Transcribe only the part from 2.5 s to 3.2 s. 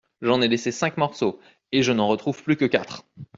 que quatre!…